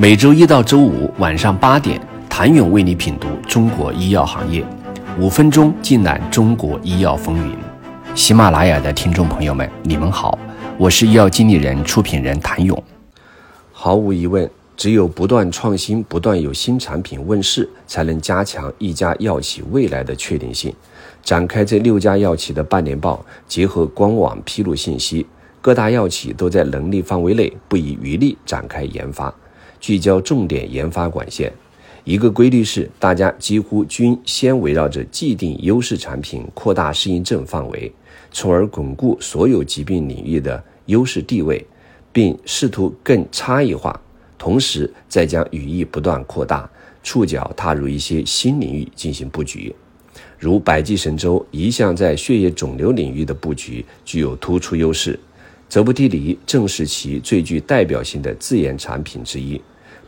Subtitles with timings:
[0.00, 2.00] 每周一到周五晚上八点，
[2.30, 4.64] 谭勇为你品读中国医药行业，
[5.18, 7.56] 五分钟尽览中国医药风云。
[8.14, 10.38] 喜马拉雅的听众朋友们，你们好，
[10.78, 12.80] 我是医药经理人、出品人谭勇。
[13.72, 20.72] 毫无疑问，只有不断创新、不断有新产品问世，才能加强一家药企未来的确定性。
[21.24, 25.26] 展开这六家药企的半年报，结合官网披露信息，
[25.60, 29.34] 各大药企都在能力范围内不遗余力展开研发。
[29.80, 31.52] 聚焦重点研发管线，
[32.04, 37.92] 一个规律是，大家几乎均先围绕着既定优势产品扩大适应症范围，
[38.30, 41.64] 从而巩固所有疾病领域的优势地位，
[42.12, 44.00] 并试图更差异化，
[44.36, 46.68] 同时再将语义不断扩大，
[47.02, 49.74] 触角踏入一些新领域进行布局。
[50.38, 55.18] 如百济神州一向在血液肿瘤领域的布局具有突出优势。
[55.68, 59.60] 泽布替尼正是其最具代表性的自研产品之一，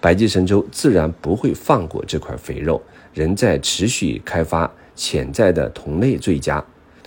[0.00, 2.80] 百济神州自然不会放过这块肥肉，
[3.12, 6.64] 仍在持续开发潜在的同类最佳，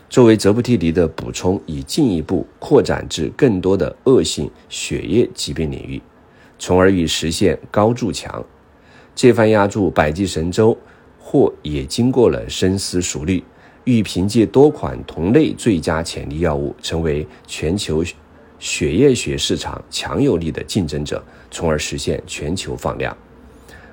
[0.09, 6.01] 作为泽布替尼的补充，以进一步扩展至更多的恶性血液疾病领域，
[6.59, 8.43] 从而以实现高筑墙。
[9.15, 10.77] 这番压注，百济神州
[11.17, 13.41] 或也经过了深思熟虑，
[13.85, 18.03] 欲凭借多款同类最佳潜力药物，成为全球。
[18.61, 23.15] 血液学市场强有力的竞争者，从而实现全球放量。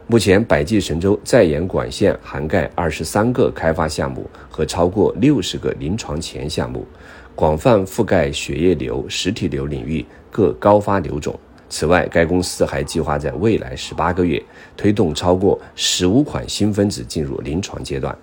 [0.07, 6.87] 目前，百济神州在研管线涵盖二十三个开发项目和超过六十个临床前项目，
[7.35, 11.39] 广泛覆盖血液瘤、实体瘤领域各高发瘤种。
[11.71, 14.43] 此外，该公司还计划在未来十八个月
[14.77, 18.15] 推动超过十五款新分子进入临床阶段。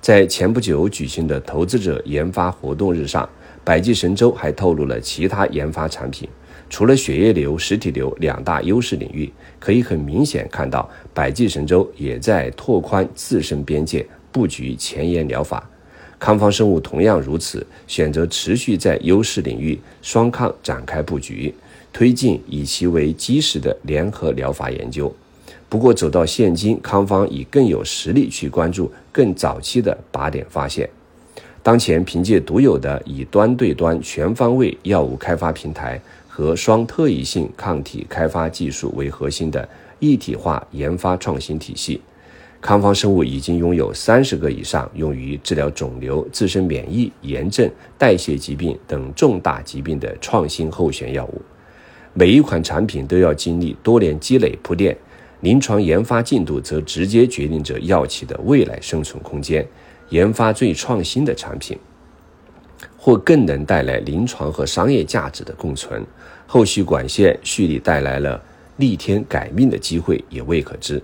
[0.00, 3.28] 在前不久举行的投资者研发活动日上。
[3.64, 6.28] 百济神州还透露了其他研发产品，
[6.68, 15.66] 除了血液瘤、实体瘤两大优势领域，可以很明显看到，百济神州也在拓宽自身边界，布局前沿疗法。
[16.18, 21.54] 康方生物同样如此，选择持续在优势领域双抗展开布局，
[21.92, 25.14] 推进以其为基石的联合疗法研究。
[25.70, 30.88] 不过，走到现今，康方已更有实力去关注更早期的靶点发现。
[31.64, 35.98] 当前，凭借独有的以端对端全方位药物开发平台
[36.28, 39.66] 和双特异性抗体开发技术为核心的
[39.98, 41.98] 一体化研发创新体系，
[42.60, 51.40] 康方生物已经拥有三十个以上用于治疗肿瘤、自身免疫、炎症、代谢疾病等重大疾病的创新候选药物。
[52.12, 54.94] 每一款产品都要经历多年积累铺垫，
[55.40, 59.66] 临床研发进度则直接决定着药企的未来生存空间。
[60.10, 61.78] 研发最创新的产品，
[62.96, 66.04] 或更能带来临床和商业价值的共存，
[66.46, 68.40] 后续管线蓄力带来了
[68.76, 71.02] 逆天改命的机会也未可知。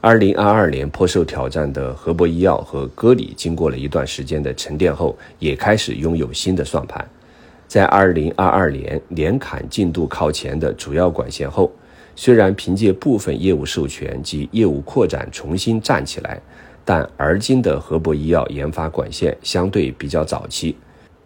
[0.00, 7.04] 二零二二年颇受挑战的合博医药和歌里，经过了一段时间的沉淀后，也开始拥有新的算盘。
[7.66, 11.72] 在二零二二年年砍进度靠前的主要管线后，
[12.14, 16.40] 虽然凭借部分业务授权及业务扩展重新站起来。
[16.88, 20.76] 但而今的合博医药研发管线相对比较早期，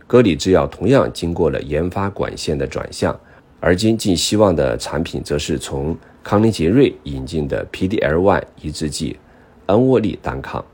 [0.07, 3.15] 歌里制药同样经过了研发管线的转向，
[3.61, 5.95] 而今寄希望的产品则是从
[6.25, 9.19] 康宁杰瑞引进的 PDL1 抑制剂
[9.67, 10.65] 恩沃利单抗。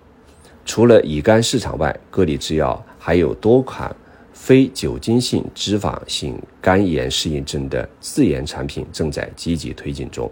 [0.64, 3.94] 除了乙肝市场外，歌里制药还有多款
[4.32, 10.30] 非酒精性脂肪性肝炎适应症的自研产品正在积极推进中。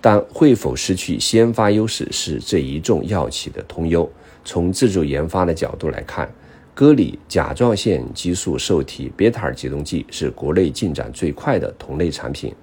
[0.00, 4.08] 但会否失去先发优势是这一众药企的通忧。
[4.44, 6.30] 从自主研发的角度来看，
[6.74, 12.54] 歌里甲状腺激素受体贝塔尔激动剂是国内进展最快的同类产品。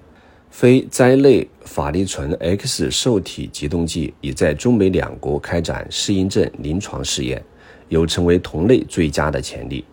[0.50, 7.42] 非甾类法利醇 X 受体激动剂已在中美两国开展适应症临床试验，
[7.88, 9.84] 有成为同类最佳的潜力。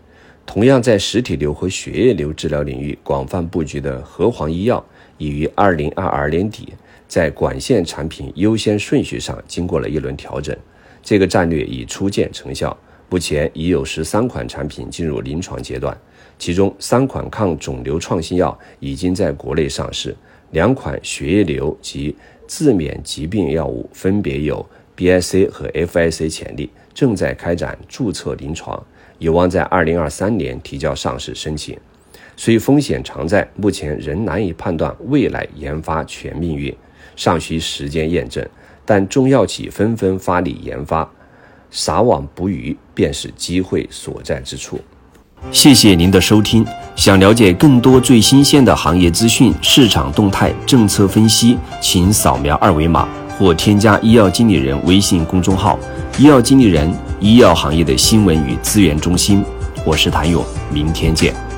[0.45, 4.83] 同样在实体瘤和血液瘤治疗领域广泛布局的和黄医药，
[5.17, 6.73] 已于二零二二年底。
[7.08, 10.58] 在管线产品优先顺序上经过了一轮调整，
[11.02, 12.76] 这个战略已初见成效。
[13.09, 15.96] 目前已有十三款产品进入临床阶段，
[16.40, 20.16] 其中三款抗肿瘤创新药已经在国内上市，
[20.50, 22.16] 两款血液瘤及
[22.47, 24.66] 自免疾病药物分别有
[24.97, 28.84] BIC 和 FIC 潜力，正在开展注册临床，
[29.20, 31.78] 有望在二零二三年提交上市申请。
[32.35, 36.76] 虽风险常在，目前仍难以判断未来研发全命运。
[37.15, 38.45] 尚需时间验证，
[38.85, 41.09] 但中药企纷纷发力研发，
[41.71, 44.79] 撒网捕鱼便是机会所在之处。
[45.51, 46.65] 谢谢您的收听。
[46.95, 53.07] 想了解更多最新鲜的行业资讯、市场动态、政策分析，请扫描二维码
[53.37, 55.77] 或添加医药经理人微信公众号
[56.17, 56.89] “医药经理人”——
[57.19, 59.43] 医药行业的新闻与资源中心。
[59.85, 61.53] 我是谭勇，明天见。